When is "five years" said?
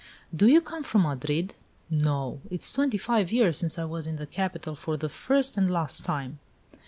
2.97-3.59